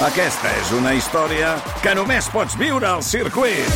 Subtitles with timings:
[0.00, 1.50] Aquesta és una història
[1.84, 3.66] que només pots viure al circuit.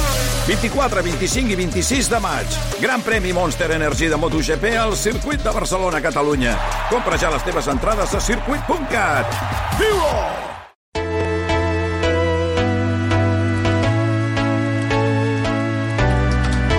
[0.47, 2.55] 24, 25 i 26 de maig.
[2.81, 6.55] Gran premi Monster Energy de MotoGP al circuit de Barcelona, Catalunya.
[6.89, 9.37] Compra ja les teves entrades a circuit.cat.
[9.77, 10.17] Viu-ho!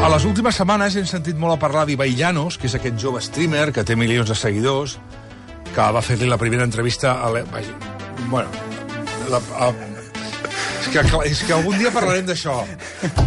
[0.01, 3.21] A les últimes setmanes hem sentit molt a parlar d'Ibai Llanos, que és aquest jove
[3.21, 4.97] streamer que té milions de seguidors,
[5.69, 7.29] que va fer-li la primera entrevista a...
[8.25, 8.49] bueno,
[9.29, 9.69] la, a,
[10.81, 12.59] és, que, és que algun dia parlarem d'això.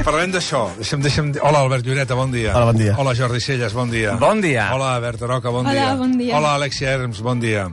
[0.05, 0.65] Parlarem d'això.
[0.79, 1.33] Deixem, deixem...
[1.43, 2.55] Hola, Albert Lloreta, bon dia.
[2.55, 2.97] Hola, bon dia.
[2.99, 4.17] Hola, Jordi Celles, bon dia.
[4.21, 4.71] Bon dia.
[4.75, 5.95] Hola, Berta Roca, bon Hola, dia.
[5.99, 6.37] bon dia.
[6.39, 7.69] Hola, Alexia Herms, bon dia.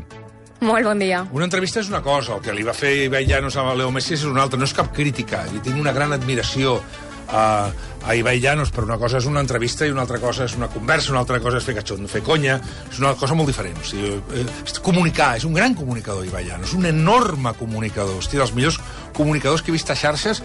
[0.65, 1.25] Molt bon dia.
[1.35, 4.15] Una entrevista és una cosa, el que li va fer Ibai Llanos a Leo Messi
[4.15, 6.79] és una altra, no és cap crítica, li tinc una gran admiració
[7.29, 7.71] a,
[8.05, 10.69] a Ibai Llanos, però una cosa és una entrevista i una altra cosa és una
[10.71, 12.59] conversa, una altra cosa és fer catxon, fer conya,
[12.91, 13.79] és una cosa molt diferent.
[13.81, 18.39] O sigui, eh, és comunicar, és un gran comunicador Ibai Llanos, un enorme comunicador, hosti,
[18.41, 18.79] dels millors
[19.17, 20.43] comunicadors que he vist a xarxes,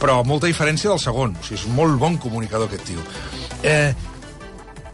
[0.00, 3.04] però amb molta diferència del segon, o sigui, és molt bon comunicador aquest tio.
[3.62, 3.92] Eh,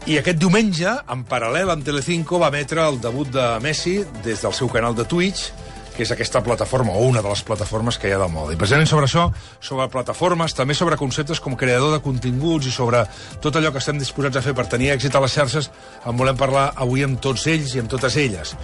[0.09, 4.55] i aquest diumenge, en paral·lel amb Telecinco, va emetre el debut de Messi des del
[4.57, 5.51] seu canal de Twitch,
[5.99, 8.53] que és aquesta plataforma, o una de les plataformes que hi ha de moda.
[8.55, 9.25] I precisament sobre això,
[9.59, 13.03] sobre plataformes, també sobre conceptes com creador de continguts i sobre
[13.43, 15.67] tot allò que estem disposats a fer per tenir èxit a les xarxes,
[16.07, 18.55] en volem parlar avui amb tots ells i amb totes elles.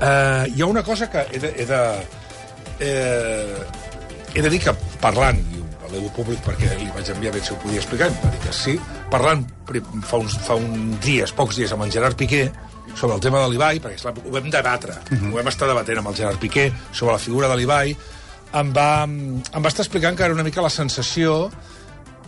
[0.00, 1.52] Eh, hi ha una cosa que he de...
[1.60, 1.82] He de
[2.80, 3.90] eh,
[4.32, 5.44] he de dir que parlant,
[5.84, 8.54] valeu públic perquè li vaig enviar bé si ho podia explicar, em va dir que
[8.56, 8.78] sí,
[9.12, 9.44] parlant
[10.08, 12.46] fa uns, fa uns dies, pocs dies, amb en Gerard Piqué,
[12.94, 15.32] sobre el tema de l'Ibai, perquè esclar, ho vam debatre, uh -huh.
[15.32, 17.96] ho vam estar debatent amb el Gerard Piqué, sobre la figura de l'Ibai,
[18.52, 21.50] em va, em va estar explicant que era una mica la sensació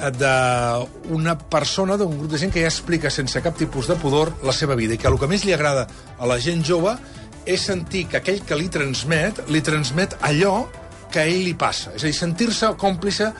[0.00, 4.32] eh, d'una persona, d'un grup de gent que ja explica sense cap tipus de pudor
[4.42, 5.86] la seva vida i que el que més li agrada
[6.18, 6.96] a la gent jove
[7.44, 10.64] és sentir que aquell que li transmet, li transmet allò
[11.12, 11.92] que a ell li passa.
[11.94, 13.32] És a dir, sentir-se còmplice,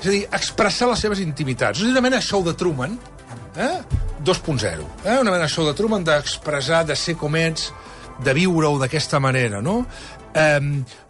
[0.00, 1.82] és a dir, expressar les seves intimitats.
[1.82, 2.96] És una mena de show de Truman,
[3.60, 3.76] eh?
[4.24, 4.86] 2.0.
[5.04, 5.18] Eh?
[5.18, 7.70] Una mena de show de Truman d'expressar, de ser com ets,
[8.24, 9.80] de viure-ho d'aquesta manera, no?
[10.34, 10.60] Eh,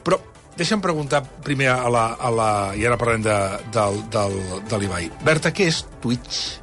[0.04, 0.20] però
[0.56, 2.06] deixa'm preguntar primer a la...
[2.14, 3.36] A la I ara parlem de,
[3.74, 5.10] del, del, de l'Ibai.
[5.26, 6.60] Berta, què és Twitch?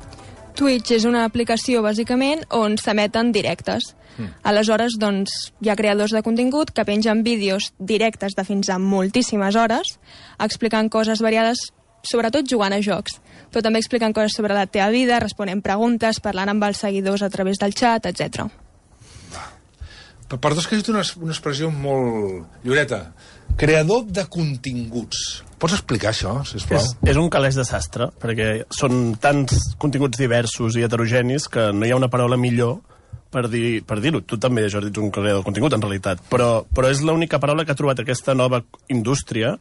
[0.58, 3.92] Twitch és una aplicació, bàsicament, on s'emeten directes.
[4.18, 4.32] Mm.
[4.50, 9.56] Aleshores, doncs, hi ha creadors de contingut que pengen vídeos directes de fins a moltíssimes
[9.60, 9.98] hores,
[10.42, 11.68] explicant coses variades,
[12.02, 13.20] sobretot jugant a jocs,
[13.52, 17.30] però també explicant coses sobre la teva vida, responent preguntes, parlant amb els seguidors a
[17.34, 18.48] través del xat, etc.
[20.28, 22.44] Per, que has dit una, una expressió molt...
[22.68, 23.14] Lloreta,
[23.56, 25.22] creador de continguts.
[25.58, 26.82] Pots explicar això, sisplau?
[26.84, 31.88] És, és un calés de sastre, perquè són tants continguts diversos i heterogenis que no
[31.88, 32.82] hi ha una paraula millor
[33.32, 34.22] per dir- per dir-ho.
[34.22, 36.22] tu també, Jordi, ets un creador de contingut, en realitat.
[36.30, 39.56] Però, però és l'única paraula que ha trobat aquesta nova indústria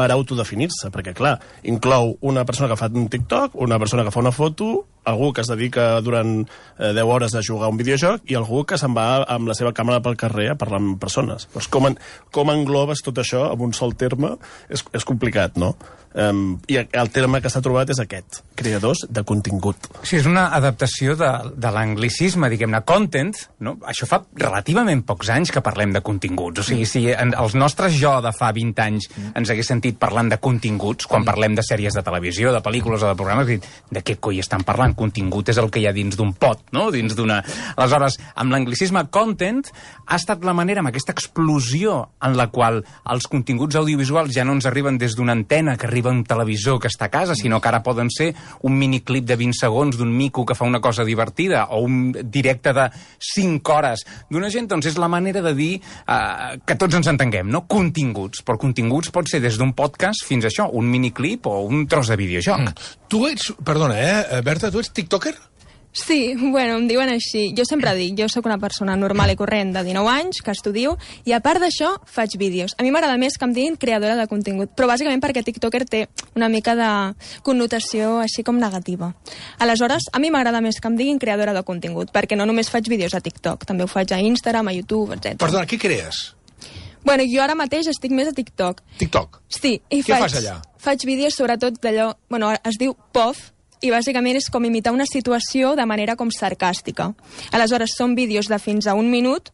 [0.00, 1.34] per autodefinir-se, perquè, clar,
[1.68, 4.70] inclou una persona que fa un TikTok, una persona que fa una foto,
[5.04, 6.46] algú que es dedica durant
[6.78, 9.74] eh, 10 hores a jugar un videojoc i algú que se'n va amb la seva
[9.76, 11.48] càmera pel carrer a parlar amb persones.
[11.52, 11.98] Doncs com, en,
[12.32, 14.36] com englobes tot això amb un sol terme
[14.68, 15.74] és, és complicat, no?
[16.10, 19.86] Um, I el terme que s'ha trobat és aquest, creadors de contingut.
[20.02, 23.30] Sí, és una adaptació de, de l'anglicisme, diguem-ne, content,
[23.62, 23.76] no?
[23.86, 26.64] Això fa relativament pocs anys que parlem de continguts.
[26.64, 29.06] O sigui, si en, els nostres jo de fa 20 anys
[29.38, 33.12] ens hagués sentit parlant de continguts, quan parlem de sèries de televisió, de pel·lícules o
[33.12, 34.96] de programes, de què coi estan parlant?
[34.98, 36.88] Contingut és el que hi ha dins d'un pot, no?
[36.90, 37.38] Dins d'una...
[37.76, 39.62] Aleshores, amb l'anglicisme content
[40.08, 42.82] ha estat la manera, amb aquesta explosió en la qual
[43.14, 46.80] els continguts audiovisuals ja no ens arriben des d'una antena que arriba a un televisor
[46.80, 48.30] que està a casa, sinó que ara poden ser
[48.66, 52.72] un miniclip de 20 segons d'un mico que fa una cosa divertida o un directe
[52.76, 52.88] de
[53.34, 57.50] 5 hores d'una gent, doncs és la manera de dir eh, que tots ens entenguem,
[57.50, 57.66] no?
[57.70, 58.44] Continguts.
[58.46, 62.10] Però continguts pot ser des d'un podcast fins a això, un miniclip o un tros
[62.10, 62.66] de videojoc.
[62.70, 62.90] Mm.
[63.10, 63.52] Tu ets...
[63.64, 65.34] Perdona, eh, Berta, tu ets tiktoker?
[65.92, 67.48] Sí, bueno, em diuen així.
[67.58, 70.94] Jo sempre dic, jo sóc una persona normal i corrent de 19 anys, que estudio,
[71.26, 72.76] i a part d'això faig vídeos.
[72.78, 76.04] A mi m'agrada més que em diguin creadora de contingut, però bàsicament perquè TikToker té
[76.38, 76.90] una mica de
[77.42, 79.12] connotació així com negativa.
[79.58, 82.86] Aleshores, a mi m'agrada més que em diguin creadora de contingut, perquè no només faig
[82.88, 85.40] vídeos a TikTok, també ho faig a Instagram, a YouTube, etc.
[85.42, 86.28] Perdona, què crees?
[87.02, 88.82] Bueno, jo ara mateix estic més a TikTok.
[89.00, 89.40] TikTok.
[89.48, 90.58] Sí, i Què faig, fas allà?
[90.78, 92.12] Faig vídeos sobretot d'allò...
[92.28, 93.50] Bueno, es diu POF,
[93.80, 97.10] i bàsicament és com imitar una situació de manera com sarcàstica.
[97.56, 99.50] Aleshores, són vídeos de fins a un minut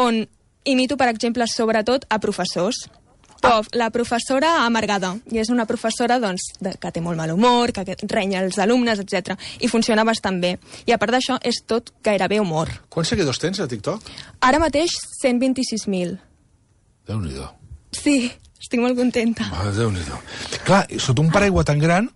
[0.00, 0.24] on
[0.64, 2.86] imito, per exemple, sobretot a professors.
[3.44, 5.10] POF, la professora amargada.
[5.28, 9.02] I és una professora doncs, de, que té molt mal humor, que, renya els alumnes,
[9.02, 9.34] etc.
[9.60, 10.54] I funciona bastant bé.
[10.88, 12.72] I a part d'això, és tot gairebé humor.
[12.88, 14.08] Quants seguidors tens a TikTok?
[14.48, 16.16] Ara mateix, 126.000.
[17.04, 17.50] Déu-n'hi-do.
[17.92, 18.32] Sí,
[18.64, 19.44] Estic molt contenta.
[19.52, 20.00] Ah, déu nhi
[20.64, 22.08] Clar, sota un paraigua tan gran,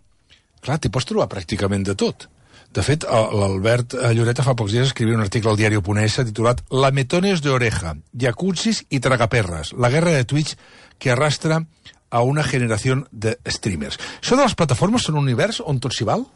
[0.65, 2.29] clar, t'hi pots trobar pràcticament de tot.
[2.75, 6.61] De fet, l'Albert eh, Lloreta fa pocs dies escrivia un article al diari Oponesa titulat
[6.69, 10.57] Lametones de oreja, jacuzzis y tragaperras, la guerra de Twitch
[10.99, 11.63] que arrastra
[12.11, 13.99] a una generació de streamers.
[14.21, 16.27] Això de les plataformes són un univers on tot s'hi val?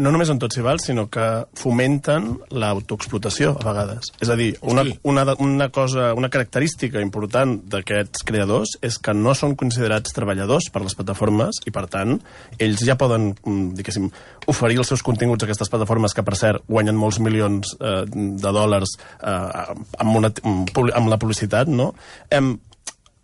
[0.00, 1.26] No només en tot s'hi val, sinó que
[1.58, 4.10] fomenten l'autoexplotació, a vegades.
[4.24, 9.34] És a dir, una, una, una cosa, una característica important d'aquests creadors és que no
[9.36, 12.16] són considerats treballadors per les plataformes i, per tant,
[12.58, 14.08] ells ja poden, mm, diguéssim,
[14.50, 18.56] oferir els seus continguts a aquestes plataformes que, per cert, guanyen molts milions eh, de
[18.56, 21.92] dòlars eh, amb, una, amb la publicitat, no?
[22.32, 22.56] Em,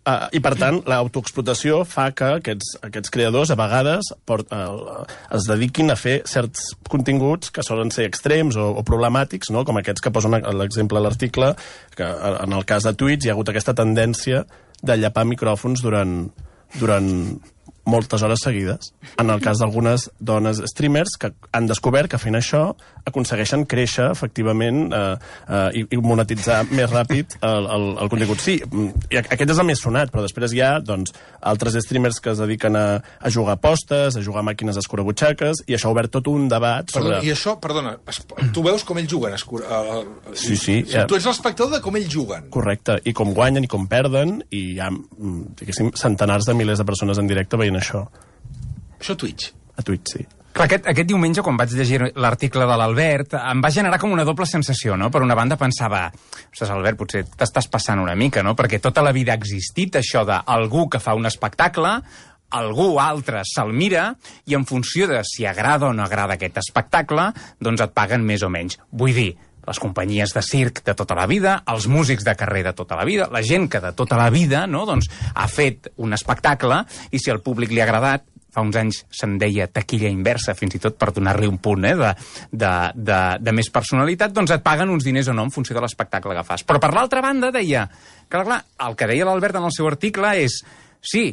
[0.07, 5.01] Uh, I, per tant, l'autoexplotació fa que aquests, aquests creadors, a vegades, port, uh,
[5.35, 9.65] es dediquin a fer certs continguts que solen ser extrems o, o problemàtics, no?
[9.67, 11.51] com aquests que posen l'exemple a l'article,
[11.97, 14.45] que eh, en el cas de Twitch hi ha hagut aquesta tendència
[14.79, 16.15] de llapar micròfons durant,
[16.79, 17.11] durant
[17.87, 18.91] moltes hores seguides.
[19.17, 22.73] En el cas d'algunes dones streamers que han descobert que fent això
[23.07, 25.03] aconsegueixen créixer efectivament eh,
[25.47, 28.43] eh, i, i monetitzar més ràpid el, el, el contingut.
[28.43, 31.15] Sí, mm, i aquest és el més sonat, però després hi ha doncs,
[31.47, 35.63] altres streamers que es dediquen a, a jugar a apostes, a jugar a màquines escurabutxaques,
[35.71, 37.15] i això ha obert tot un debat sobre...
[37.15, 38.19] Perdona, I això, perdona, es,
[38.53, 39.37] tu veus com ells juguen?
[39.37, 40.03] Escur, uh,
[40.35, 41.05] Sí, sí, Tu ja.
[41.07, 42.51] ets l'espectador de com ells juguen.
[42.51, 46.83] Correcte, i com guanyen i com perden, i hi ha, mm, diguéssim, centenars de milers
[46.83, 48.07] de persones en directe veient això
[48.99, 49.53] Això Twitch.
[49.77, 50.25] a Twitch, sí.
[50.57, 54.23] Clar, aquest, aquest diumenge, quan vaig llegir l'article de l'Albert, em va generar com una
[54.25, 55.11] doble sensació, no?
[55.13, 56.07] Per una banda pensava,
[56.49, 58.55] ostres, Albert, potser t'estàs passant una mica, no?
[58.57, 61.91] Perquè tota la vida ha existit això d'algú que fa un espectacle,
[62.57, 64.07] algú altre se'l mira
[64.47, 67.29] i en funció de si agrada o no agrada aquest espectacle,
[67.61, 68.79] doncs et paguen més o menys.
[68.89, 69.29] Vull dir,
[69.67, 73.05] les companyies de circ de tota la vida, els músics de carrer de tota la
[73.07, 77.19] vida, la gent que de tota la vida no, doncs, ha fet un espectacle i
[77.19, 78.25] si al públic li ha agradat,
[78.57, 81.93] fa uns anys se'n deia taquilla inversa, fins i tot per donar-li un punt eh,
[81.99, 82.13] de,
[82.51, 85.83] de, de, de més personalitat, doncs et paguen uns diners o no en funció de
[85.83, 86.63] l'espectacle que fas.
[86.65, 87.85] Però per l'altra banda deia,
[88.31, 90.61] clar, clar, el que deia l'Albert en el seu article és,
[91.03, 91.27] sí,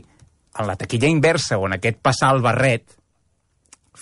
[0.59, 3.04] en la taquilla inversa o en aquest passar el barret, al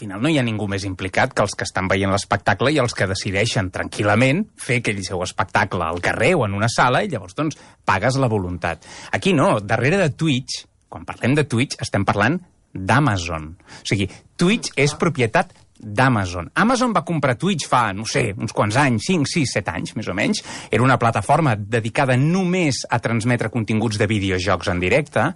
[0.03, 2.97] final no hi ha ningú més implicat que els que estan veient l'espectacle i els
[2.99, 7.39] que decideixen tranquil·lament fer aquell seu espectacle al carrer o en una sala i llavors
[7.39, 8.83] doncs pagues la voluntat.
[9.15, 12.41] Aquí no, darrere de Twitch, quan parlem de Twitch estem parlant
[12.73, 13.51] d'Amazon.
[13.53, 14.09] O sigui,
[14.41, 16.51] Twitch és propietat d'Amazon.
[16.63, 20.11] Amazon va comprar Twitch fa, no sé, uns quants anys, 5, 6, 7 anys, més
[20.11, 20.43] o menys.
[20.71, 25.27] Era una plataforma dedicada només a transmetre continguts de videojocs en directe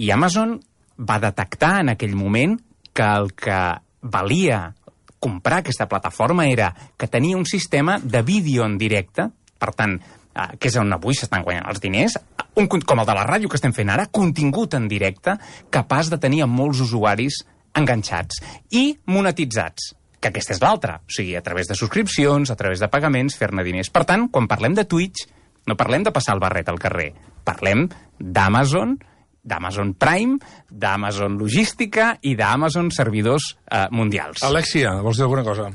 [0.00, 0.58] i Amazon
[1.02, 2.56] va detectar en aquell moment
[2.92, 3.58] que el que
[4.02, 4.74] valia
[5.22, 9.28] comprar aquesta plataforma era que tenia un sistema de vídeo en directe,
[9.58, 9.94] per tant,
[10.34, 12.18] eh, que és on avui s'estan guanyant els diners,
[12.58, 15.38] un, com el de la ràdio que estem fent ara, contingut en directe,
[15.70, 17.44] capaç de tenir molts usuaris
[17.78, 18.42] enganxats
[18.76, 19.92] i monetitzats
[20.22, 23.64] que aquesta és l'altra, o sigui, a través de subscripcions, a través de pagaments, fer-ne
[23.66, 23.90] diners.
[23.90, 25.26] Per tant, quan parlem de Twitch,
[25.66, 27.08] no parlem de passar el barret al carrer,
[27.42, 28.94] parlem d'Amazon,
[29.42, 30.38] d'Amazon Prime,
[30.70, 34.44] d'Amazon Logística i d'Amazon Servidors eh, Mundials.
[34.46, 35.70] Alexia, vols dir alguna cosa?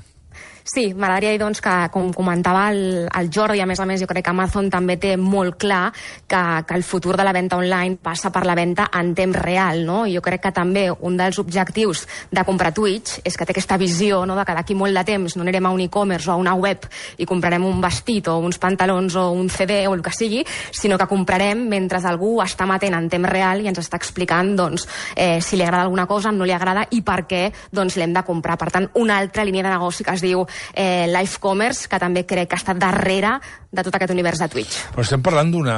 [0.68, 4.08] Sí, m'agradaria dir doncs, que, com comentava el, el Jordi, a més a més jo
[4.10, 5.94] crec que Amazon també té molt clar
[6.28, 9.86] que, que el futur de la venda online passa per la venda en temps real,
[9.88, 10.02] no?
[10.12, 12.02] Jo crec que també un dels objectius
[12.36, 14.36] de comprar Twitch és que té aquesta visió no?
[14.36, 16.84] de que d'aquí molt de temps no anirem a un e-commerce o a una web
[17.16, 20.44] i comprarem un vestit o uns pantalons o un CD o el que sigui,
[20.76, 24.84] sinó que comprarem mentre algú està matent en temps real i ens està explicant doncs,
[25.16, 28.28] eh, si li agrada alguna cosa, no li agrada i per què doncs, l'hem de
[28.28, 28.60] comprar.
[28.60, 32.26] Per tant, una altra línia de negoci que es diu eh, Life Commerce, que també
[32.28, 33.38] crec que està darrere
[33.72, 34.80] de tot aquest univers de Twitch.
[34.94, 35.78] Però estem parlant d'una...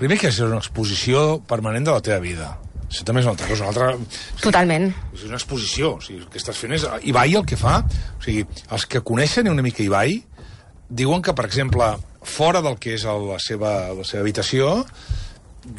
[0.00, 2.50] Primer que és una exposició permanent de la teva vida.
[2.92, 3.68] Això també és una altra cosa.
[3.68, 4.16] Una altra...
[4.42, 4.90] Totalment.
[5.14, 5.94] És una exposició.
[5.96, 6.84] O sigui, el que estàs fent és...
[7.08, 7.78] Ibai el que fa...
[8.18, 10.18] O sigui, els que coneixen una mica Ibai
[10.92, 11.88] diuen que, per exemple,
[12.22, 14.74] fora del que és el, la, seva, la seva habitació,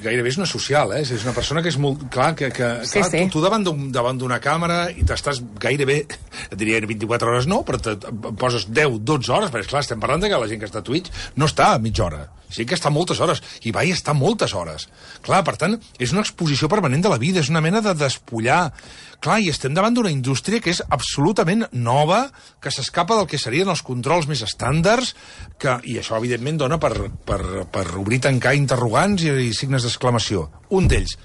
[0.04, 1.02] gairebé és una social, eh?
[1.04, 2.06] És una persona que és molt...
[2.14, 3.24] Clar, que, que Sí, clar, sí.
[3.26, 5.98] Tu, tu davant d'un- davant d'una càmera i t'estàs gairebé,
[6.50, 7.98] et diria 24 hores no, però te,
[8.40, 10.88] poses 10, 12 hores, perquè esclar, estem parlant de que la gent que està a
[10.88, 12.24] Twitch no està a mitja hora,
[12.54, 14.88] sí que està moltes hores, i va i està moltes hores.
[15.26, 18.68] Clar, per tant, és una exposició permanent de la vida, és una mena de despullar.
[19.24, 22.26] Clar, i estem davant d'una indústria que és absolutament nova,
[22.62, 25.14] que s'escapa del que serien els controls més estàndards,
[25.58, 26.94] que, i això, evidentment, dona per,
[27.26, 27.42] per,
[27.72, 30.50] per obrir tancar interrogants i, i signes d'exclamació.
[30.76, 31.18] Un d'ells,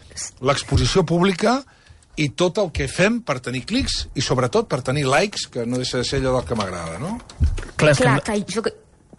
[0.45, 1.61] l'exposició pública
[2.19, 5.79] i tot el que fem per tenir clics i, sobretot, per tenir likes, que no
[5.79, 7.17] deixa de ser allò del que m'agrada, no?
[7.79, 8.41] Clar, Clar, que...
[8.45, 8.65] que jo...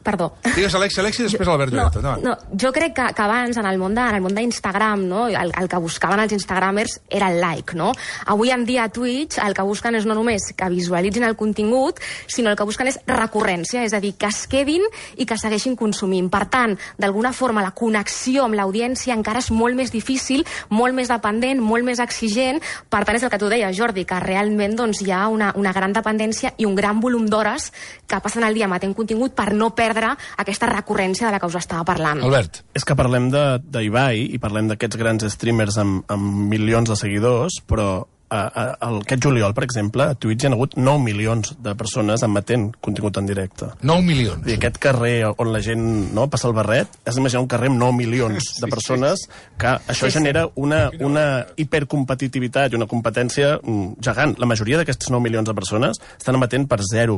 [0.03, 0.34] Perdó.
[0.56, 1.96] Digues, Alexi, Alexi, després l'Albert No, Lloret.
[1.98, 2.24] Endavant.
[2.24, 5.27] no, jo crec que, que abans, en el món de- en el món d'Instagram, no,
[5.27, 7.91] el, el que buscaven els instagramers era el like, no?
[8.25, 12.00] Avui en dia a Twitch el que busquen és no només que visualitzin el contingut,
[12.27, 14.82] sinó el que busquen és recurrència, és a dir, que es quedin
[15.18, 16.29] i que segueixin consumint.
[16.32, 21.10] Per tant, d'alguna forma, la connexió amb l'audiència encara és molt més difícil, molt més
[21.12, 22.62] dependent, molt més exigent.
[22.89, 25.74] Per tant, és el que tu deies, Jordi, que realment doncs, hi ha una, una
[25.74, 27.74] gran dependència i un gran volum d'hores
[28.08, 31.55] que passen el dia emetent contingut per no perdre aquesta recurrència de la que us
[31.55, 32.22] estava parlant.
[32.24, 32.63] Albert.
[32.74, 37.62] És que parlem de- d'Ibai i parlem d'aquests grans streamers amb, amb milions de seguidors,
[37.65, 41.55] però a, a, el, aquest juliol, per exemple, a Twitch hi ha hagut 9 milions
[41.65, 43.72] de persones emetent contingut en directe.
[43.81, 44.46] 9 milions.
[44.46, 45.81] I aquest carrer on la gent
[46.13, 49.25] no, passa el barret, has d'imaginar un carrer amb 9 milions de persones,
[49.58, 51.25] que això genera una, una
[51.58, 54.36] hipercompetitivitat i una competència mm, gegant.
[54.38, 57.17] La majoria d'aquestes 9 milions de persones estan emetent per 0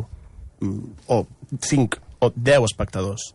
[0.61, 0.79] mm,
[1.11, 1.25] o
[1.59, 3.31] 5 o 10 espectadors.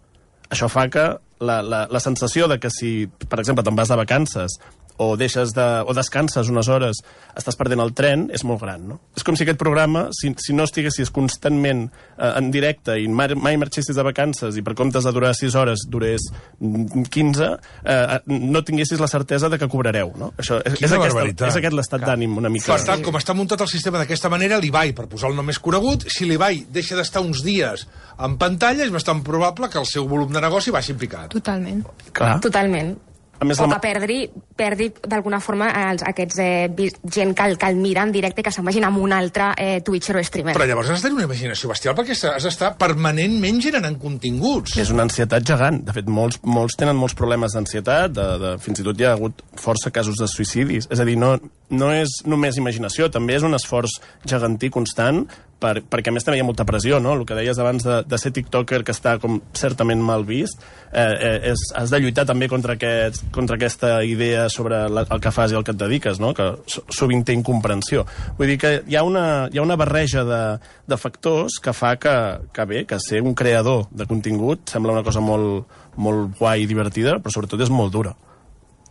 [0.48, 1.06] Això fa que
[1.42, 4.58] la, la, la sensació de que si, per exemple, te'n vas de vacances
[4.98, 7.00] o deixes de, o descanses unes hores,
[7.36, 8.98] estàs perdent el tren, és molt gran, no?
[9.16, 13.34] És com si aquest programa, si, si no estiguessis constantment eh, en directe i mai,
[13.36, 16.28] mai marxessis de vacances i per comptes de durar 6 hores durés
[16.60, 17.50] mm, 15,
[17.84, 20.32] eh, no tinguessis la certesa de que cobrareu, no?
[20.40, 21.48] Això, és, Quina és, aquesta, barbaritat.
[21.50, 22.70] és aquest l'estat d'ànim una mica...
[22.70, 25.60] Clar, està, com està muntat el sistema d'aquesta manera, l'Ibai, per posar el nom més
[25.62, 27.86] conegut, si l'Ibai deixa d'estar uns dies
[28.22, 31.30] en pantalla, és bastant probable que el seu volum de negoci baixi en picat.
[31.36, 31.84] Totalment.
[32.16, 32.38] Clar.
[32.44, 32.96] Totalment.
[33.38, 34.18] A més, o la- que perdi,
[34.56, 38.44] perdi d'alguna forma els, aquests eh, gent que, el- que el mira en directe i
[38.44, 40.54] que se'n vagin amb un altre eh, twitcher o streamer.
[40.56, 44.76] Però llavors has de tenir una imaginació bestial perquè has d'estar permanentment generant continguts.
[44.80, 45.82] És una ansietat gegant.
[45.84, 49.12] De fet, molts, molts tenen molts problemes d'ansietat, de, de, fins i tot hi ha
[49.16, 50.88] hagut força casos de suïcidis.
[50.90, 51.34] És a dir, no,
[51.70, 55.26] no és només imaginació, també és un esforç gegantí constant,
[55.62, 57.14] per, perquè a més també hi ha molta pressió, no?
[57.16, 60.60] El que deies abans de, de ser tiktoker, que està com certament mal vist,
[60.92, 65.22] eh, eh, és, has de lluitar també contra, aquest, contra aquesta idea sobre la, el
[65.24, 66.34] que fas i el que et dediques, no?
[66.36, 68.04] que so- sovint té incomprensió.
[68.38, 70.42] Vull dir que hi ha una, hi ha una barreja de,
[70.86, 72.14] de factors que fa que,
[72.52, 76.70] que bé, que ser un creador de contingut sembla una cosa molt, molt guai i
[76.70, 78.12] divertida, però sobretot és molt dura.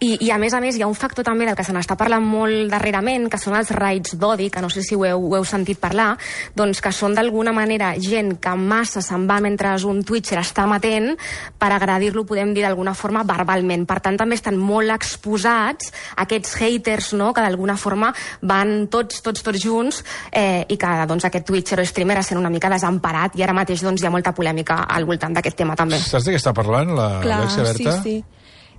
[0.03, 1.95] I, I a més a més hi ha un factor també del que se n'està
[1.95, 5.37] parlant molt darrerament, que són els raids d'odi, que no sé si ho heu, ho
[5.37, 6.17] heu sentit parlar,
[6.55, 11.13] doncs que són d'alguna manera gent que massa se'n va mentre un twitcher està matent
[11.59, 13.87] per agredir-lo, podem dir d'alguna forma, verbalment.
[13.87, 18.11] Per tant, també estan molt exposats aquests haters, no?, que d'alguna forma
[18.43, 22.51] van tots, tots, tots junts eh, i que doncs, aquest twitcher o streamer sent una
[22.51, 26.03] mica desemparat i ara mateix doncs, hi ha molta polèmica al voltant d'aquest tema també.
[26.03, 28.01] Saps de què està parlant, la Clar, Alexia sí, Berta?
[28.03, 28.23] sí.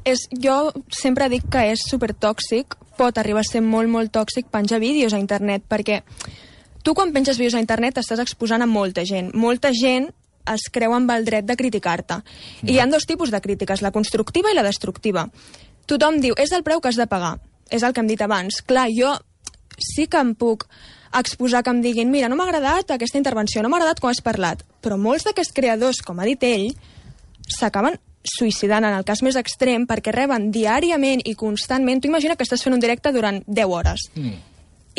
[0.07, 4.79] És, jo sempre dic que és supertòxic, pot arribar a ser molt, molt tòxic penjar
[4.79, 6.03] vídeos a internet, perquè
[6.87, 9.33] tu quan penges vídeos a internet estàs exposant a molta gent.
[9.35, 10.13] Molta gent
[10.47, 12.21] es creu amb el dret de criticar-te.
[12.63, 15.27] I hi ha dos tipus de crítiques, la constructiva i la destructiva.
[15.91, 17.41] Tothom diu, és el preu que has de pagar.
[17.67, 18.63] És el que hem dit abans.
[18.63, 19.11] Clar, jo
[19.83, 20.69] sí que em puc
[21.19, 24.23] exposar que em diguin mira, no m'ha agradat aquesta intervenció, no m'ha agradat com has
[24.23, 26.71] parlat, però molts d'aquests creadors, com ha dit ell,
[27.51, 27.99] s'acaben
[28.31, 32.03] suïcidant en el cas més extrem perquè reben diàriament i constantment...
[32.03, 34.39] Tu imagina que estàs fent un directe durant 10 hores mm.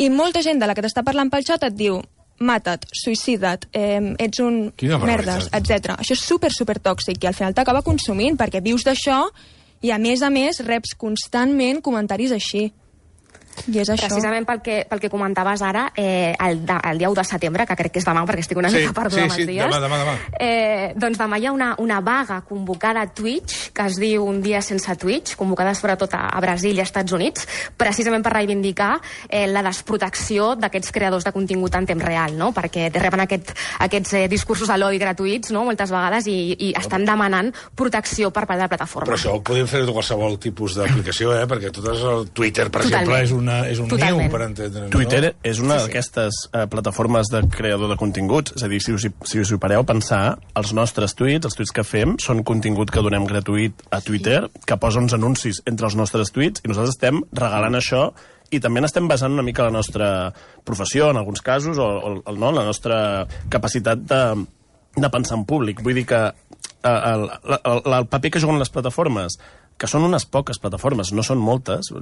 [0.04, 2.00] i molta gent de la que t'està parlant pel xat et diu
[2.38, 5.96] mata't, suïcida't, eh, ets un Quina merdes, etc.
[5.98, 9.24] Això és super, super tòxic i al final t'acaba consumint perquè vius d'això
[9.82, 12.68] i a més a més reps constantment comentaris així.
[13.66, 14.06] I és això.
[14.08, 17.66] Precisament pel que, pel que comentaves ara, eh, el, de, el dia 1 de setembre,
[17.66, 19.50] que crec que és demà, perquè estic una Sí, mica perduda sí, amb sí, els
[19.50, 19.64] dies.
[19.66, 20.16] demà, demà, demà.
[20.38, 24.42] Eh, doncs demà hi ha una, una vaga convocada a Twitch, que es diu Un
[24.42, 27.46] dia sense Twitch, convocada sobretot a, a Brasil i als Estats Units,
[27.76, 28.98] precisament per reivindicar
[29.28, 32.50] eh, la desprotecció d'aquests creadors de contingut en temps real, no?
[32.52, 35.64] perquè reben aquest, aquests eh, discursos de l'odi gratuïts no?
[35.64, 36.36] moltes vegades i,
[36.68, 39.08] i estan demanant protecció per part de la plataforma.
[39.08, 41.46] Però això ho podem fer de qualsevol tipus d'aplicació, eh?
[41.48, 43.08] perquè tot és el Twitter, per Totalment.
[43.08, 44.28] exemple, és, una, és un Totalment.
[44.28, 44.86] niu per entendre.
[44.92, 45.32] Twitter No?
[45.42, 45.88] és una Sí, sí.
[45.88, 48.52] d'aquestes eh, plataformes de creador de continguts.
[48.56, 50.22] És a dir, si us, si us hi pareu a pensar,
[50.54, 54.76] els nostres tuits, els tuits que fem, són contingut que donem gratuït a Twitter, que
[54.78, 58.10] posa uns anuncis entre els nostres tuits, i nosaltres estem regalant això
[58.50, 60.32] i també n'estem basant una mica la nostra
[60.64, 64.22] professió, en alguns casos, o, o, o no, la nostra capacitat de,
[64.96, 65.82] de pensar en públic.
[65.84, 69.36] Vull dir que eh, el, el, el, el paper que juguen les plataformes
[69.78, 71.92] que són unes poques plataformes, no són moltes,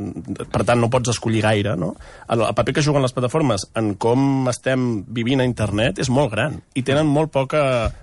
[0.52, 1.92] per tant no pots escollir gaire, no?
[2.33, 6.33] El, el paper que juguen les plataformes en com estem vivint a internet és molt
[6.33, 7.62] gran i tenen molt poca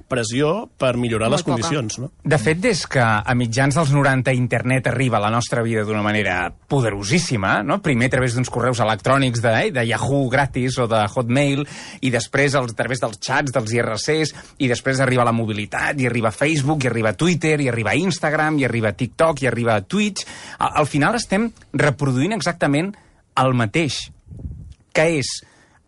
[0.09, 2.11] pressió per millorar Molt les condicions, no?
[2.23, 6.03] De fet, des que a mitjans dels 90 internet arriba a la nostra vida d'una
[6.05, 6.37] manera
[6.69, 7.79] poderosíssima, no?
[7.83, 11.65] primer a través d'uns correus electrònics de, eh, de Yahoo gratis o de Hotmail,
[12.01, 16.07] i després als, a través dels xats, dels IRCs, i després arriba la mobilitat, i
[16.09, 20.27] arriba Facebook, i arriba Twitter, i arriba Instagram, i arriba TikTok, i arriba Twitch.
[20.59, 22.93] Al, al final estem reproduint exactament
[23.41, 24.05] el mateix,
[24.93, 25.31] que és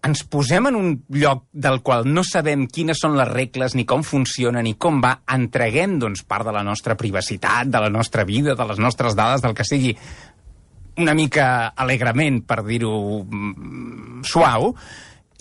[0.06, 4.04] ens posem en un lloc del qual no sabem quines són les regles, ni com
[4.06, 8.54] funciona, ni com va, entreguem, doncs, part de la nostra privacitat, de la nostra vida,
[8.54, 9.96] de les nostres dades, del que sigui,
[11.02, 14.76] una mica alegrement, per dir-ho mm, suau,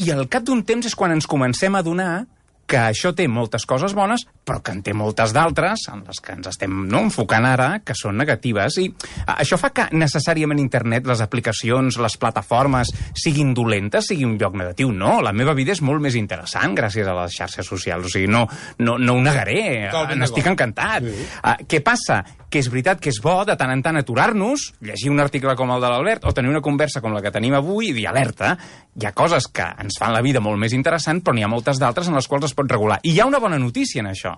[0.01, 2.25] i al cap d'un temps és quan ens comencem a donar
[2.67, 6.35] que això té moltes coses bones, però que en té moltes d'altres, en les que
[6.37, 8.79] ens estem no, enfocant ara, que són negatives.
[8.81, 8.89] I
[9.37, 14.93] això fa que necessàriament internet, les aplicacions, les plataformes, siguin dolentes, sigui un lloc negatiu.
[14.93, 18.09] No, la meva vida és molt més interessant gràcies a les xarxes socials.
[18.09, 18.47] O sigui, no,
[18.81, 21.05] no, no ho negaré, n'estic encantat.
[21.05, 21.29] Sí.
[21.43, 22.23] Uh, què passa?
[22.55, 25.73] Que és veritat que és bo de tant en tant aturar-nos, llegir un article com
[25.75, 28.53] el de l'Albert o tenir una conversa com la que tenim avui i dir alerta,
[28.95, 31.83] hi ha coses que ens fan la vida molt més interessant, però n'hi ha moltes
[31.83, 33.01] d'altres en les quals es pot regular.
[33.03, 34.37] I hi ha una bona notícia en això,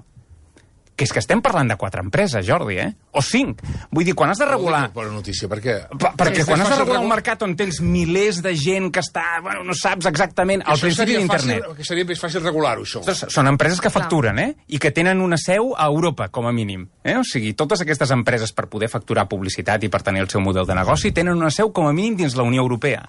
[0.97, 2.89] que és que estem parlant de quatre empreses, Jordi, eh?
[3.13, 3.61] O cinc.
[3.93, 4.87] Vull dir, quan has de regular...
[4.95, 5.75] Bona notícia, perquè...
[6.01, 9.03] Pa- Perquè És quan has de regular un mercat on tens milers de gent que
[9.05, 9.25] està...
[9.45, 10.65] Bueno, no saps exactament...
[10.65, 11.61] Al principi seria d'internet.
[11.67, 13.03] fàcil- Que seria més fàcil regular-ho, això.
[13.05, 14.49] Ostres, Són empreses que facturen, eh?
[14.73, 16.89] I que tenen una seu a Europa, com a mínim.
[17.05, 17.19] Eh?
[17.21, 20.65] O sigui, totes aquestes empreses, per poder facturar publicitat i per tenir el seu model
[20.67, 23.05] de negoci, tenen una seu com a mínim dins la Unió Europea.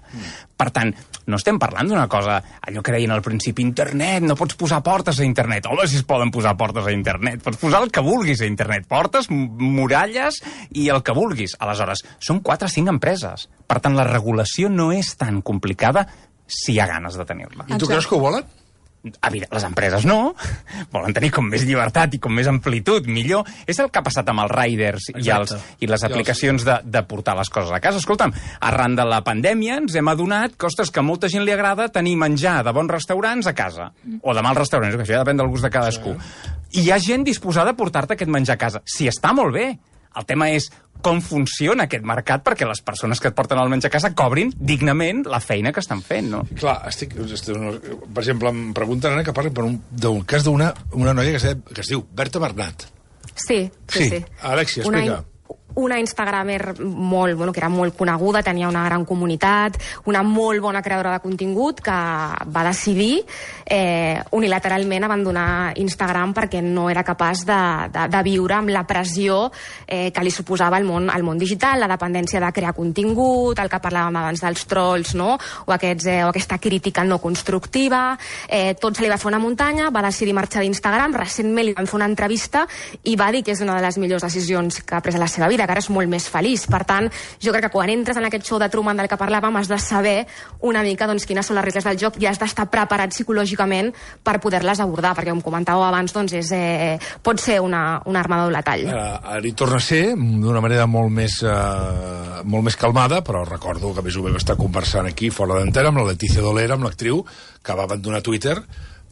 [0.57, 0.91] Per tant,
[1.31, 5.19] no estem parlant d'una cosa, allò que deien al principi, internet, no pots posar portes
[5.21, 5.65] a internet.
[5.71, 7.41] Home, si es poden posar portes a internet.
[7.45, 8.87] Pots posar el que vulguis a internet.
[8.89, 10.41] Portes, muralles
[10.71, 11.55] i el que vulguis.
[11.59, 13.47] Aleshores, són 4 o 5 empreses.
[13.67, 16.07] Per tant, la regulació no és tan complicada
[16.47, 17.67] si hi ha ganes de tenir-la.
[17.67, 18.47] I tu creus que ho volen?
[19.27, 20.33] Evident, les empreses no,
[20.93, 23.47] volen tenir com més llibertat i com més amplitud, millor.
[23.67, 25.77] És el que ha passat amb els riders i, els, Exacte.
[25.83, 28.01] i les aplicacions de, de portar les coses a casa.
[28.03, 28.35] Escolta'm,
[28.67, 31.89] arran de la pandèmia ens hem adonat que, ostres, que a molta gent li agrada
[31.93, 33.91] tenir menjar de bons restaurants a casa.
[34.21, 36.15] O de mals restaurants, que això ja depèn del gust de cadascú.
[36.77, 38.83] I hi ha gent disposada a portar-te aquest menjar a casa.
[38.85, 39.69] Si està molt bé.
[40.15, 40.69] El tema és
[41.01, 44.49] com funciona aquest mercat perquè les persones que et porten el menjar a casa cobrin
[44.57, 46.39] dignament la feina que estan fent, no?
[46.57, 50.71] Clar, estic, estic, per exemple, em pregunten ara que parli per un, d'un cas d'una
[50.97, 52.87] una noia que es, deia- que es diu Berta Bernat.
[53.35, 54.25] Sí, sí, Sí, sí.
[54.41, 55.19] Alexia, Una explica.
[55.21, 55.33] in-
[55.77, 59.77] una instagramer molt, bueno, que era molt coneguda, tenia una gran comunitat,
[60.09, 63.21] una molt bona creadora de contingut que va decidir
[63.65, 67.59] eh, unilateralment abandonar Instagram perquè no era capaç de,
[67.93, 69.51] de, de viure amb la pressió
[69.85, 73.69] eh, que li suposava el món, el món digital, la dependència de crear contingut, el
[73.69, 75.35] que parlàvem abans dels trolls, no?
[75.37, 78.17] o, aquests, eh, o aquesta crítica no constructiva,
[78.49, 81.85] eh, tot se li va fer una muntanya, va decidir marxar d'Instagram, recentment li van
[81.85, 82.65] fer una entrevista
[83.05, 85.29] i va dir que és una de les millors decisions que ha pres a la
[85.29, 86.65] seva vida, que ara és molt més feliç.
[86.71, 87.09] Per tant,
[87.43, 89.77] jo crec que quan entres en aquest show de Truman del que parlàvem has de
[89.77, 90.25] saber
[90.61, 94.39] una mica doncs, quines són les regles del joc i has d'estar preparat psicològicament per
[94.39, 98.43] poder-les abordar, perquè com comentàveu abans, doncs és, eh, pot ser una, una arma de
[98.47, 98.87] doble tall.
[98.89, 103.43] Ara, ara hi torna a ser d'una manera molt més, eh, molt més calmada, però
[103.47, 106.83] recordo que més ho vam estar conversant aquí fora d'antena amb la Letícia Dolera, amb
[106.87, 107.23] l'actriu,
[107.63, 108.57] que va abandonar Twitter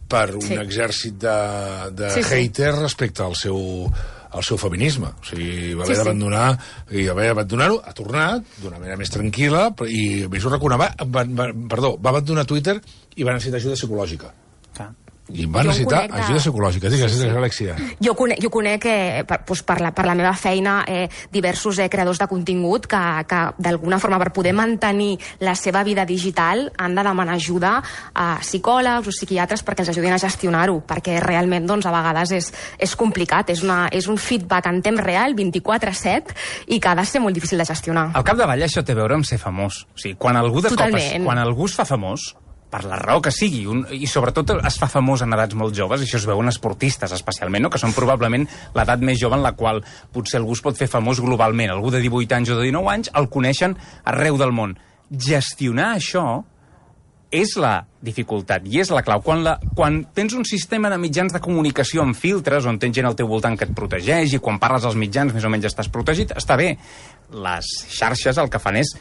[0.08, 0.54] per un Sí.
[0.54, 1.38] exèrcit de,
[1.92, 2.34] de Sí, sí.
[2.36, 3.92] haters respecte al seu
[4.36, 5.10] al seu feminisme.
[5.16, 6.04] O sigui, va haver Sí, sí.
[6.04, 6.48] d'abandonar
[6.92, 11.24] i va haver d'abandonar-ho, ha tornat d'una manera més tranquil·la i més ho reconava, va,
[11.26, 12.78] va, perdó, va abandonar Twitter
[13.16, 14.34] i va necessitar ajuda psicològica.
[15.34, 16.90] I va Jo em necessitar conec de- ajuda psicològica.
[16.90, 17.30] Digues, sí, sí.
[17.30, 17.76] Alexia.
[18.00, 21.80] Jo conec, jo conec eh, per, doncs per, la, per la meva feina eh, diversos
[21.80, 26.72] eh, creadors de contingut que, que d'alguna forma per poder mantenir la seva vida digital
[26.78, 27.82] han de demanar ajuda
[28.14, 32.52] a psicòlegs o psiquiatres perquè els ajudin a gestionar-ho, perquè realment doncs, a vegades és,
[32.78, 36.36] és complicat, és, una, és un feedback en temps real, 24-7,
[36.68, 38.12] i que ha de ser molt difícil de gestionar.
[38.14, 39.84] Al capdavall això té a veure amb ser famós.
[39.96, 41.26] O sigui, quan algú de cop es, Totalment.
[41.26, 42.36] quan algú es fa famós,
[42.76, 46.04] per la raó que sigui, un, i sobretot es fa famós en edats molt joves,
[46.04, 47.72] això es veu en esportistes especialment, no?
[47.72, 48.44] que són probablement
[48.76, 49.80] l'edat més jove en la qual
[50.12, 51.72] potser algú es pot fer famós globalment.
[51.72, 54.76] Algú de 18 anys o de 19 anys el coneixen arreu del món.
[55.08, 56.44] Gestionar això
[57.36, 59.24] és la dificultat i és la clau.
[59.24, 63.08] Quan, la, quan tens un sistema de mitjans de comunicació amb filtres, on tens gent
[63.08, 65.92] al teu voltant que et protegeix i quan parles als mitjans més o menys estàs
[65.92, 66.74] protegit, està bé.
[67.32, 68.94] Les xarxes el que fan és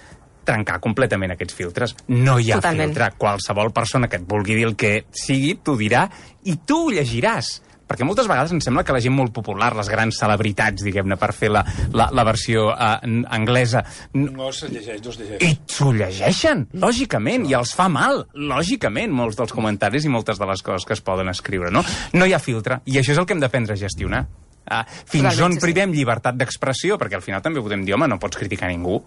[0.44, 1.96] trencar completament aquests filtres.
[2.08, 2.92] No hi ha Totalment.
[2.92, 3.10] filtre.
[3.18, 6.06] Qualsevol persona que et vulgui dir el que sigui, t'ho dirà
[6.44, 7.60] i tu ho llegiràs.
[7.84, 11.28] perquè moltes vegades em sembla que la gent molt popular, les grans celebritats, diguem-ne, per
[11.36, 11.60] fer la,
[11.92, 12.96] la, la versió uh,
[13.28, 13.82] anglesa,
[14.14, 15.42] No se llegeix, no es llegeix.
[15.44, 20.46] i s'ho llegeixen, lògicament, i els fa mal, lògicament, molts dels comentaris i moltes de
[20.48, 21.84] les coses que es poden escriure, no?
[22.14, 24.24] No hi ha filtre, i això és el que hem d'aprendre a gestionar.
[24.64, 25.64] Uh, fins Totalment, on sí, sí.
[25.68, 29.02] privem llibertat d'expressió, perquè al final també podem dir, home, no pots criticar ningú,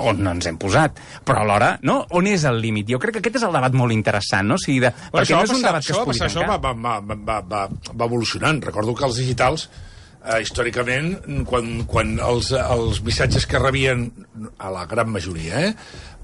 [0.00, 0.98] on no ens hem posat.
[1.26, 2.00] Però alhora, no?
[2.18, 2.88] On és el límit?
[2.90, 4.58] Jo crec que aquest és el debat molt interessant, no?
[4.58, 6.24] O sigui, de, perquè no va és un debat que això es va pugui.
[6.26, 8.62] Això va, va, va, va, va, va evolucionant.
[8.70, 9.68] Recordo que els digitals,
[10.24, 11.12] eh, històricament,
[11.48, 14.08] quan, quan els, els missatges que rebien,
[14.58, 15.74] a la gran majoria, eh,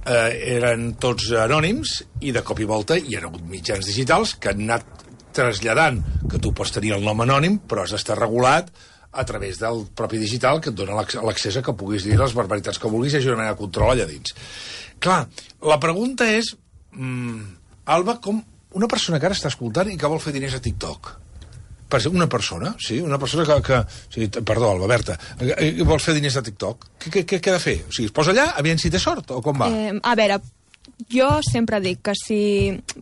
[0.07, 4.53] eh, eren tots anònims i de cop i volta hi ha hagut mitjans digitals que
[4.53, 5.05] han anat
[5.37, 8.71] traslladant que tu pots tenir el nom anònim però has d'estar regulat
[9.17, 12.35] a través del propi digital que et dona l'acc- l'accés a que puguis dir les
[12.37, 14.35] barbaritats que vulguis i hi de control allà dins.
[15.01, 15.27] Clar,
[15.63, 16.55] la pregunta és,
[16.93, 17.41] mm,
[17.87, 18.43] Alba, com
[18.75, 21.13] una persona que ara està escoltant i que vol fer diners a TikTok,
[21.89, 23.63] per exemple, una persona, sí, una persona que...
[23.63, 27.51] que sí, perdó, Alba, Berta, eh, eh, vol fer diners a TikTok, què, què, què
[27.53, 27.77] ha de fer?
[27.89, 29.69] O sigui, es posa allà, aviam si té sort, o com va?
[29.71, 30.41] Eh, a veure,
[31.13, 32.39] jo sempre dic que si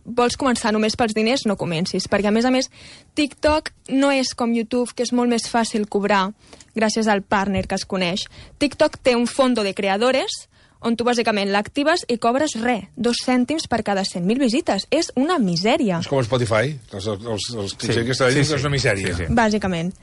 [0.03, 2.69] vols començar només pels diners, no comencis, perquè a més a més
[3.15, 6.29] TikTok no és com YouTube, que és molt més fàcil cobrar
[6.75, 8.27] gràcies al partner que es coneix.
[8.59, 10.45] TikTok té un fondo de creadores
[10.85, 14.85] on tu bàsicament l'actives i cobres res, dos cèntims per cada 100.000 visites.
[14.93, 16.01] És una misèria.
[16.03, 18.67] És com Spotify, els, els, els, Sí, sí, que està dient sí, que és sí.
[18.67, 19.13] una misèria.
[19.15, 19.33] Sí, sí.
[19.33, 19.93] Bàsicament.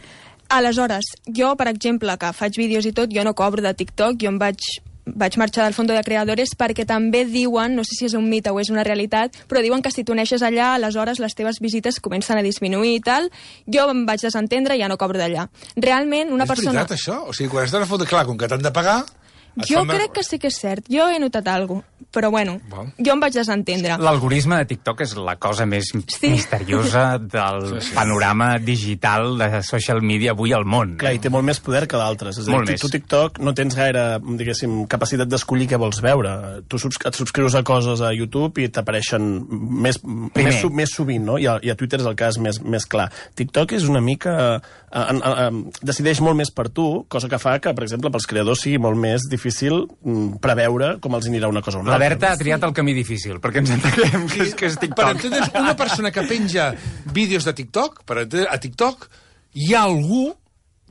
[0.53, 4.33] Aleshores, jo, per exemple, que faig vídeos i tot, jo no cobro de TikTok, jo
[4.33, 4.59] em vaig
[5.07, 8.53] vaig marxar del Fondo de Creadores perquè també diuen, no sé si és un mite
[8.53, 12.01] o és una realitat, però diuen que si tu neixes allà, aleshores les teves visites
[12.01, 13.31] comencen a disminuir i tal.
[13.67, 15.49] Jo em vaig desentendre i ja no cobro d'allà.
[15.77, 16.79] Realment, una és persona...
[16.83, 17.23] veritat, això?
[17.27, 19.03] O sigui, quan estàs a fons, clar, com que t'han de pagar...
[19.57, 20.85] et Jo mer- crec que sí que és cert.
[20.89, 21.89] Jo he notat alguna cosa.
[22.13, 22.91] Però bueno, Val.
[22.99, 23.95] jo em vaig desentendre.
[23.97, 26.29] L'algoritme de TikTok és la cosa més Sí.
[26.29, 30.99] misteriosa del panorama digital de social media avui al món.
[31.01, 32.37] Clar, i té molt més poder que d'altres.
[32.37, 32.81] És a dir, més.
[32.83, 36.63] tu TikTok no tens gaire, diguéssim, capacitat d'escollir què vols veure.
[36.69, 40.03] Tu subs et subscrius a coses a YouTube i t'apareixen més,
[40.37, 41.39] més, més sovint, no?
[41.41, 43.09] I a, I a Twitter és el cas més, més clar.
[43.35, 44.61] TikTok és una mica...
[44.93, 48.27] Eh, eh, eh, decideix molt més per tu, cosa que fa que, per exemple, pels
[48.29, 49.42] creadors sigui molt més difícil
[50.05, 52.09] mm, preveure com els anirà una cosa o una La altra.
[52.13, 55.11] Berta ha triat el camí difícil, perquè ens entenguem que és, que és Per TikTok.
[55.17, 56.71] entendre's, una persona que penja
[57.13, 59.09] vídeos de TikTok, per entendre, a TikTok,
[59.55, 60.31] hi ha algú,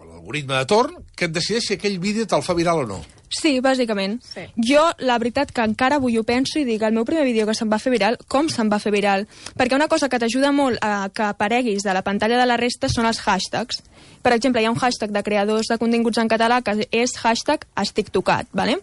[0.02, 3.02] l'algoritme de torn, que et decideix si aquell vídeo te'l fa viral o no.
[3.32, 4.20] Sí, bàsicament.
[4.26, 4.44] Sí.
[4.68, 7.56] Jo, la veritat, que encara avui ho penso i dic, el meu primer vídeo que
[7.56, 9.24] se'n va fer viral, com se'n va fer viral?
[9.58, 12.90] Perquè una cosa que t'ajuda molt a que apareguis de la pantalla de la resta
[12.92, 13.80] són els hashtags.
[14.22, 17.66] Per exemple, hi ha un hashtag de creadors de continguts en català que és hashtag
[17.80, 18.82] estic tocat, ¿vale?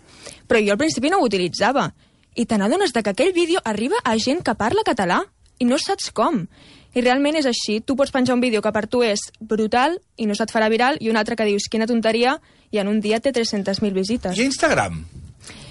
[0.48, 1.92] però jo al principi no ho utilitzava.
[2.34, 5.20] I te n'adones de que aquell vídeo arriba a gent que parla català
[5.58, 6.46] i no saps com.
[6.96, 7.80] I realment és així.
[7.84, 10.96] Tu pots penjar un vídeo que per tu és brutal i no se't farà viral
[11.00, 12.38] i un altre que dius quina tonteria
[12.70, 14.37] i en un dia té 300.000 visites.
[14.37, 15.02] I a Instagram?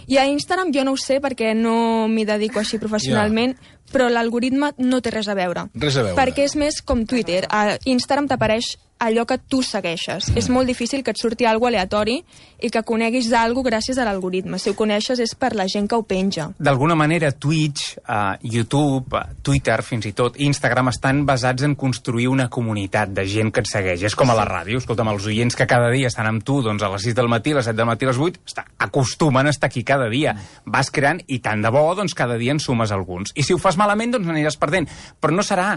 [0.08, 3.58] I a Instagram jo no ho sé perquè no m'hi dedico així professionalment,
[3.92, 5.68] però l'algoritme no té res a veure.
[5.76, 6.18] Res a veure.
[6.20, 7.46] Perquè és més com Twitter.
[7.50, 10.32] A Instagram t'apareix allò que tu segueixes.
[10.32, 10.38] Mm.
[10.38, 12.18] És molt difícil que et surti algo aleatori
[12.58, 14.58] i que coneguis d'algú gràcies a l'algoritme.
[14.58, 16.50] Si ho coneixes és per la gent que ho penja.
[16.58, 22.28] D'alguna manera, Twitch, uh, YouTube, uh, Twitter, fins i tot Instagram, estan basats en construir
[22.32, 24.08] una comunitat de gent que et segueix.
[24.10, 24.82] És com a la ràdio.
[24.82, 27.54] Escolta'm, els oients que cada dia estan amb tu doncs, a les 6 del matí,
[27.54, 30.34] a les 7 del matí, a les 8, està, acostumen a estar aquí cada dia.
[30.66, 33.36] Vas creant i tant de bo, doncs cada dia en sumes alguns.
[33.36, 34.90] I si ho fas malament, doncs n'aniràs perdent.
[35.22, 35.76] Però no serà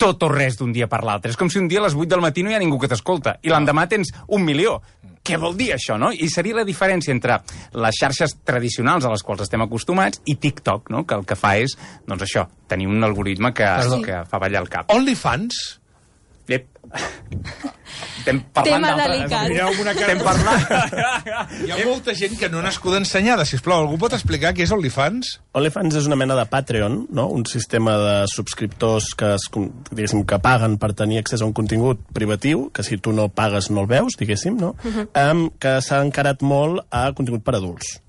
[0.00, 1.30] tot o res d'un dia per l'altre.
[1.30, 2.90] És com si un dia a les 8 del matí no hi ha ningú que
[2.90, 4.80] t'escolta i l'endemà tens un milió.
[5.24, 6.10] Què vol dir això, no?
[6.12, 7.38] I seria la diferència entre
[7.80, 11.06] les xarxes tradicionals a les quals estem acostumats i TikTok, no?
[11.08, 14.02] Que el que fa és, doncs això, tenir un algoritme que, Perdó.
[14.04, 14.92] que fa ballar el cap.
[14.92, 15.62] OnlyFans?
[18.24, 19.48] Estem parlant Tema d'altres- delicat.
[19.52, 20.12] Mireu amb una cara...
[20.14, 20.62] Estem parlant...
[21.66, 23.44] Hi ha molta gent que no ha nascut ensenyada.
[23.44, 25.34] Sisplau, algú pot explicar què és OnlyFans?
[25.58, 27.26] OnlyFans és una mena de Patreon, no?
[27.34, 29.44] un sistema de subscriptors que, es,
[29.90, 33.68] diguéssim, que paguen per tenir accés a un contingut privatiu, que si tu no pagues
[33.70, 34.74] no el veus, diguéssim, no?
[34.84, 35.06] Uh -huh.
[35.26, 38.00] um, que s'ha encarat molt a contingut per adults.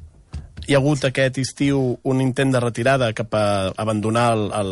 [0.68, 3.46] Hi ha hagut aquest estiu un intent de retirada cap a
[3.78, 4.72] abandonar el, el,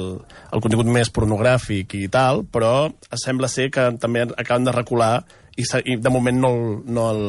[0.55, 5.11] el contingut més pornogràfic i tal, però sembla ser que també acaben de recular
[5.55, 7.21] i, se- i de moment no, el, no el,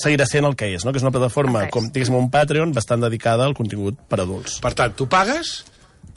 [0.00, 0.92] seguirà sent el que és, no?
[0.94, 1.74] que és una plataforma, Ok.
[1.76, 4.56] com diguéssim, un Patreon bastant dedicada al contingut per adults.
[4.64, 5.52] Per tant, tu pagues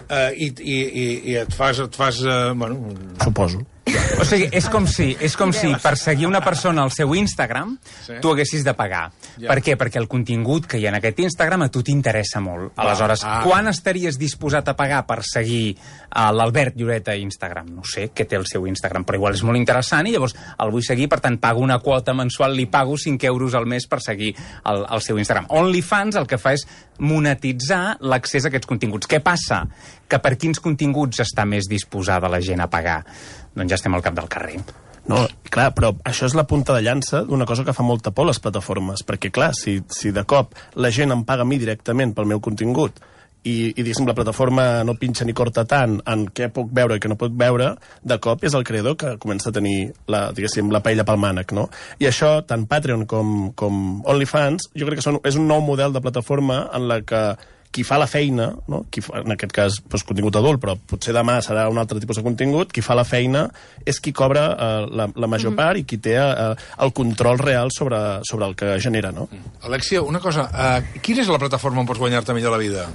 [0.07, 1.83] eh, i, i, i, i et fas...
[1.83, 3.65] Et fas eh, bueno, Suposo.
[4.19, 7.77] O sigui, és com si, és com si per seguir una persona al seu Instagram
[8.05, 8.13] Sí.
[8.21, 9.11] tu haguessis de pagar.
[9.37, 9.47] Ja.
[9.47, 9.75] Per què?
[9.77, 12.73] Perquè el contingut que hi ha en aquest Instagram a tu t'interessa molt.
[12.75, 13.41] Aleshores, ah.
[13.45, 17.71] quan estaries disposat a pagar per seguir uh, l'Albert Lloret a Instagram?
[17.77, 20.73] No sé què té el seu Instagram, però igual és molt interessant i llavors el
[20.73, 24.01] vull seguir, per tant pago una quota mensual, li pago 5 euros al mes per
[24.01, 24.33] seguir
[24.65, 25.49] el, el seu Instagram.
[25.49, 26.65] OnlyFans el que fa és
[27.01, 29.09] monetitzar l'accés a aquests continguts.
[29.09, 29.63] Què passa?
[30.11, 33.01] Que per quins continguts està més disposada la gent a pagar?
[33.55, 34.61] Doncs ja estem al cap del carrer.
[35.09, 38.27] No, clar, però això és la punta de llança d'una cosa que fa molta por
[38.27, 41.57] a les plataformes, perquè, clar, si, si de cop la gent em paga a mi
[41.61, 43.01] directament pel meu contingut
[43.43, 47.01] i, i diguéssim, la plataforma no pinxa ni corta tant en què puc veure i
[47.01, 47.71] què no puc veure,
[48.05, 51.55] de cop és el creador que comença a tenir la, diguéssim, la paella pel mànec,
[51.57, 51.67] no?
[51.99, 55.95] I això, tant Patreon com, com OnlyFans, jo crec que són, és un nou model
[55.95, 57.23] de plataforma en la que
[57.71, 58.83] qui fa la feina, no?
[58.91, 62.19] qui fa, en aquest cas doncs, contingut adult, però potser demà serà un altre tipus
[62.19, 63.45] de contingut, qui fa la feina
[63.87, 65.61] és qui cobra eh, la, la major mm -hmm.
[65.63, 69.11] part i qui té eh, el control real sobre, sobre el que genera.
[69.11, 69.29] No?
[69.61, 72.89] Alexia, una cosa, uh, quina és la plataforma on pots guanyar-te millor la vida?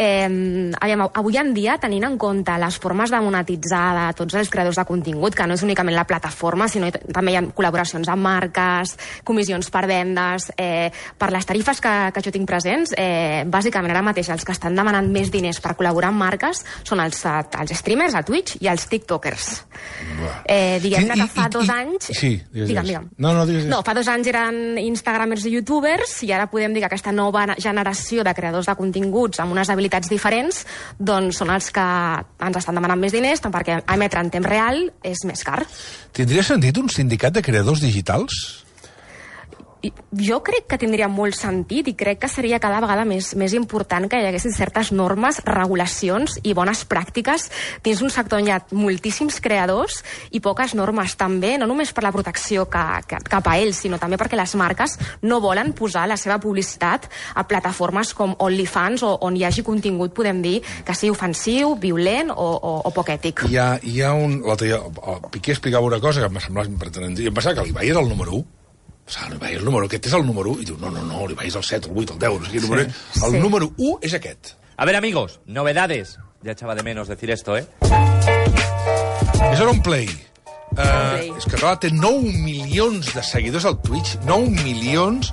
[0.00, 4.48] Eh, aviam, avui en dia, tenint en compte les formes de monetitzar de tots els
[4.48, 8.22] creadors de contingut, que no és únicament la plataforma, sinó també hi ha col·laboracions amb
[8.22, 8.94] marques,
[9.26, 10.52] comissions per vendes...
[10.56, 14.52] Eh, per les tarifes que, que jo tinc presents, eh, bàsicament ara mateix els que
[14.54, 18.54] estan demanant més diners per col·laborar amb marques són els, eh, els streamers a Twitch
[18.62, 19.48] i els tiktokers.
[20.46, 22.04] Eh, diguem-ne Sí, que fa i- dos i- anys...
[22.12, 22.86] sí, digues, digue'm, digues.
[22.86, 23.08] digue'm.
[23.18, 23.74] No, no, digues, digues.
[23.74, 27.44] No, fa dos anys eren instagramers i youtubers i ara podem dir que aquesta nova
[27.58, 30.64] generació de creadors de continguts amb unes habilitats diferents
[30.98, 31.88] doncs són els que
[32.46, 35.62] ens estan demanant més diners tant perquè emetre en temps real és més car.
[36.12, 38.67] Tindria sentit un sindicat de creadors digitals?
[40.18, 44.08] Jo crec que tindria molt sentit i crec que seria cada vegada més, més important
[44.10, 47.46] que hi haguessin certes normes, regulacions i bones pràctiques
[47.86, 50.00] dins un sector on hi ha moltíssims creadors
[50.34, 54.00] i poques normes també, no només per la protecció que, que, cap a ells, sinó
[54.02, 57.06] també perquè les marques no volen posar la seva publicitat
[57.38, 62.34] a plataformes com OnlyFans o on hi hagi contingut, podem dir, que sigui ofensiu, violent
[62.34, 63.46] o, o, o poc ètic.
[63.46, 64.40] Hi ha, hi ha un...
[64.42, 64.82] L'altre dia,
[65.30, 67.18] Piqué explicava una cosa que em semblava impertinent.
[67.18, 68.57] Jo em pensava que l'Ibai era el número 1.
[69.08, 70.60] O sigui, l'Ibai és el número, aquest és el número 1.
[70.60, 72.52] I diu, no, no, no, l'Ibai és el 7, el 8, el 10, no sé
[72.52, 73.02] quin número és.
[73.24, 73.38] El Sí.
[73.40, 74.52] número 1 és aquest.
[74.76, 76.18] A ver, amigos, novedades.
[76.42, 77.66] Ya echaba de menos decir esto, ¿eh?
[79.52, 80.08] És Aaron Play.
[80.70, 80.74] Uh,
[81.16, 81.30] Play.
[81.38, 85.32] és català, té 9 milions de seguidors al Twitch, 9 milions,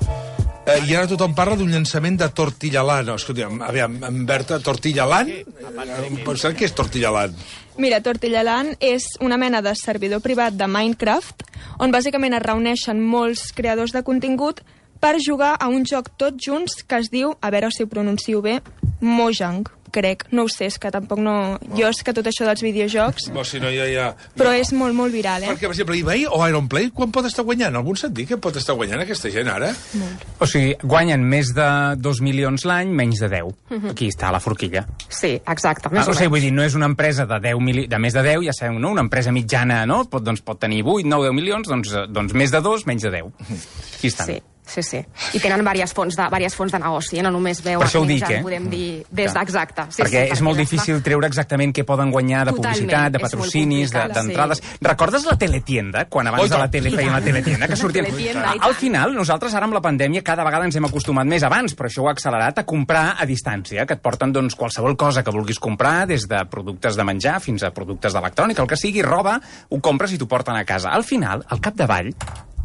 [0.65, 3.05] uh, i ara tothom parla d'un llançament de Tortillalan.
[3.09, 5.31] No, escolta'm, aviam, en Berta, Tortillalan?
[6.25, 7.35] Pensant què és Tortillalan?
[7.81, 11.43] Mira, Tortillaland és una mena de servidor privat de Minecraft
[11.83, 14.61] on bàsicament es reuneixen molts creadors de contingut
[15.01, 18.41] per jugar a un joc tots junts que es diu, a veure si ho pronuncio
[18.41, 18.61] bé,
[19.01, 20.25] Mojang, crec.
[20.35, 21.35] No ho sé, és que tampoc no...
[21.77, 23.29] Jo és que tot això dels videojocs...
[23.35, 24.09] Bo, si no, ja, ja...
[24.35, 25.51] Però és molt, molt viral, eh?
[25.53, 27.77] Perquè, per exemple, eBay o Iron Play, quan pot estar guanyant?
[27.79, 29.71] Algun sentit, que pot estar guanyant aquesta gent ara?
[30.39, 31.67] O sigui, guanyen més de
[32.01, 33.91] 2 milions l'any, menys de 10.
[33.93, 34.85] Aquí està la forquilla.
[35.07, 35.89] Sí, exacte.
[35.91, 37.85] Ah, Més o o sigui, vull dir, no és una empresa de, 10 mili...
[37.91, 38.93] de més de 10, ja sabeu, no?
[38.95, 40.03] Una empresa mitjana, no?
[40.11, 43.07] Pot, doncs, pot tenir 8, 9, 10 milions, doncs, eh, doncs més de 2, menys
[43.07, 43.31] de 10.
[43.97, 44.31] Aquí estan.
[44.33, 44.99] Sí, sí, sí.
[45.33, 47.23] I tenen diverses fonts de, diverses fonts de negoci, eh?
[47.25, 48.41] no només veuen Per això ho dic, eh?
[48.43, 49.87] podem dir des d'exacte.
[49.91, 53.19] Sí, perquè sí, és molt difícil treure exactament què poden guanyar de Totalment, publicitat, de
[53.23, 54.61] patrocinis, d'entrades.
[54.63, 54.77] sí.
[54.85, 57.75] Recordes la teletienda, quan abans Oh, i de la tele I feien la teletienda, que
[57.79, 58.05] sortien...
[58.59, 61.89] Al final, nosaltres ara amb la pandèmia cada vegada ens hem acostumat més abans, però
[61.89, 65.31] això ho ha accelerat a comprar a distància, que et porten doncs, qualsevol cosa que
[65.33, 69.39] vulguis comprar, des de productes de menjar fins a productes d'electrònica, el que sigui, roba,
[69.69, 70.91] ho compres i t'ho porten a casa.
[70.91, 72.13] Al final, al capdavall,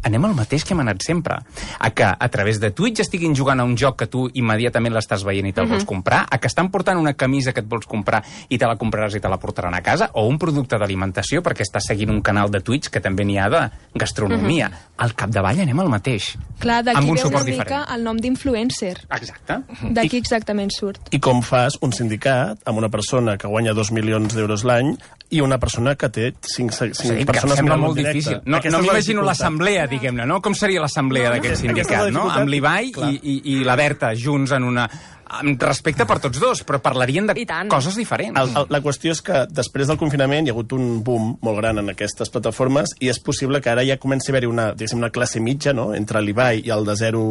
[0.03, 1.37] anem al mateix que hem anat sempre.
[1.79, 5.25] A que a través de Twitch estiguin jugant a un joc que tu immediatament l'estàs
[5.27, 8.23] veient i te'l vols comprar, a que estan portant una camisa que et vols comprar
[8.49, 11.65] i te la compraràs i te la portaran a casa, o un producte d'alimentació perquè
[11.67, 13.61] estàs seguint un canal de Twitch que també n'hi ha de
[13.95, 14.71] gastronomia.
[15.01, 16.35] Al capdavall anem al mateix.
[16.61, 17.89] Clar, amb d'aquí un ve una suport mica diferent.
[17.95, 18.95] el nom d'influencer.
[19.09, 19.61] Exacte.
[19.95, 21.01] D'aquí exactament surt.
[21.11, 24.95] I com fas un sindicat amb una persona que guanya 2 milions d'euros l'any
[25.31, 28.17] i una persona que té 5, 5 Sí, que persones sembla mirant molt directe.
[28.19, 28.41] difícil.
[28.45, 30.41] No, Aquesta no m'imagino l'assemblea, diguem-ne, no?
[30.43, 32.27] Com seria l'assemblea No, d'aquest sindicat, no?
[32.29, 34.89] Amb l'Ibai i, i, i la Berta junts en una...
[35.31, 37.35] Amb respecte per tots dos, però parlarien de
[37.71, 38.35] coses diferents.
[38.39, 41.57] El, el, la qüestió és que després del confinament hi ha hagut un boom molt
[41.61, 44.65] gran en aquestes plataformes i és possible que ara ja comenci a haver-hi una,
[44.97, 45.93] una classe mitja, no?
[45.95, 47.21] Entre l'Ibai i el de zero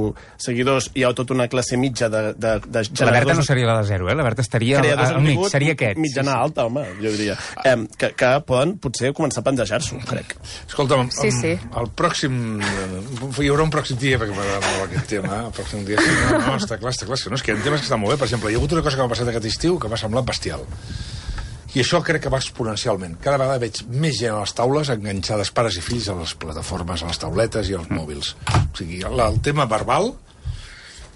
[0.40, 3.78] seguidors hi ha tota una classe mitja de, de, de La Berta no seria la
[3.82, 4.14] de zero, eh?
[4.16, 5.98] La Berta estaria al de mig, seria aquest.
[6.00, 7.36] mitjana alta, home, jo diria.
[7.64, 10.36] Eh, que, que poden potser començar a pendejar-s'ho, crec.
[10.66, 11.52] Escolta'm, Sí, sí.
[11.76, 12.60] el pròxim...
[12.60, 13.04] eh,
[13.40, 16.00] Hi haurà un pròxim dia, perquè m'agrada molt aquest tema, el pròxim dia...
[16.00, 18.14] No, no, està clar, està clar, no, és que hi ha temes que estan molt
[18.14, 18.20] bé.
[18.22, 20.28] Per exemple, hi ha hagut una cosa que m'ha passat aquest estiu que m'ha semblat
[20.30, 20.62] bestial.
[21.70, 23.12] I això crec que va exponencialment.
[23.22, 27.02] Cada vegada veig més gent a les taules enganxades pares i fills a les plataformes,
[27.04, 28.32] a les tauletes i als mòbils.
[28.58, 30.10] O sigui, el, el tema verbal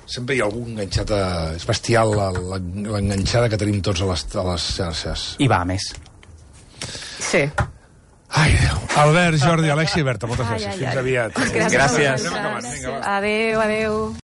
[0.06, 1.20] sempre hi ha algú enganxat a...
[1.56, 5.24] És bestial l'enganxada que tenim tots a les, a les xarxes.
[5.42, 5.88] I va a més.
[7.18, 7.46] Sí.
[8.34, 8.78] Ai, Déu.
[8.98, 10.70] Albert, Jordi, Alexi i Berta, moltes Ai, gràcies.
[10.70, 10.98] ai, Fins ai.
[11.02, 11.40] aviat.
[11.74, 12.28] Gràcies.
[12.28, 13.00] Gràcies.
[13.02, 14.14] Adéu, adéu.